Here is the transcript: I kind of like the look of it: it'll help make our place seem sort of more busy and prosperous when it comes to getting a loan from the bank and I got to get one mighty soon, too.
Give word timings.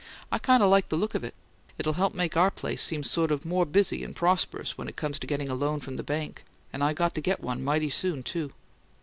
I 0.31 0.39
kind 0.39 0.63
of 0.63 0.69
like 0.71 0.89
the 0.89 0.95
look 0.95 1.13
of 1.13 1.23
it: 1.23 1.35
it'll 1.77 1.93
help 1.93 2.15
make 2.15 2.35
our 2.35 2.49
place 2.49 2.81
seem 2.81 3.03
sort 3.03 3.31
of 3.31 3.45
more 3.45 3.67
busy 3.67 4.03
and 4.03 4.15
prosperous 4.15 4.75
when 4.75 4.89
it 4.89 4.95
comes 4.95 5.19
to 5.19 5.27
getting 5.27 5.47
a 5.49 5.53
loan 5.53 5.79
from 5.79 5.95
the 5.97 6.01
bank 6.03 6.43
and 6.73 6.83
I 6.83 6.91
got 6.93 7.13
to 7.13 7.21
get 7.21 7.39
one 7.39 7.63
mighty 7.63 7.91
soon, 7.91 8.23
too. 8.23 8.49